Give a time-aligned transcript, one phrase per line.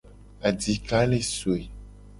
[0.47, 1.67] Adika le soe.